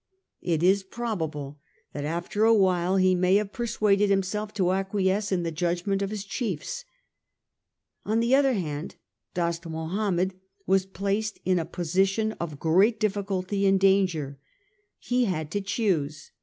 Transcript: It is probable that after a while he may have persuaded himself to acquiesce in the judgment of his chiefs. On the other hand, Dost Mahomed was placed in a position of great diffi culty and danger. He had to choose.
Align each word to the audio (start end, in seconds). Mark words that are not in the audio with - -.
It 0.41 0.63
is 0.63 0.81
probable 0.81 1.59
that 1.93 2.05
after 2.05 2.43
a 2.43 2.55
while 2.55 2.95
he 2.97 3.13
may 3.13 3.35
have 3.35 3.53
persuaded 3.53 4.09
himself 4.09 4.51
to 4.55 4.71
acquiesce 4.71 5.31
in 5.31 5.43
the 5.43 5.51
judgment 5.51 6.01
of 6.01 6.09
his 6.09 6.23
chiefs. 6.25 6.85
On 8.03 8.19
the 8.19 8.33
other 8.33 8.53
hand, 8.53 8.95
Dost 9.35 9.63
Mahomed 9.69 10.33
was 10.65 10.87
placed 10.87 11.39
in 11.45 11.59
a 11.59 11.65
position 11.65 12.31
of 12.39 12.59
great 12.59 12.99
diffi 12.99 13.23
culty 13.23 13.69
and 13.69 13.79
danger. 13.79 14.39
He 14.97 15.25
had 15.25 15.51
to 15.51 15.61
choose. 15.61 16.31